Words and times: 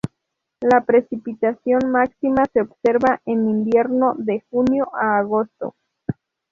La 0.61 0.83
precipitación 0.83 1.91
máxima 1.91 2.43
se 2.51 2.61
observa 2.61 3.21
en 3.27 3.47
invierno, 3.47 4.15
de 4.17 4.43
junio 4.49 4.89
a 4.95 5.19
agosto. 5.19 5.75